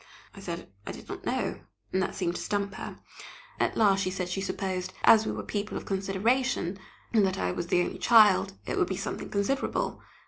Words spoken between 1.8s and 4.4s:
and that seemed to stump her. At last she said